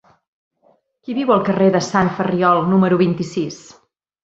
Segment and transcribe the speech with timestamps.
[1.07, 3.61] Qui viu al carrer de Sant Ferriol número vint-i-sis?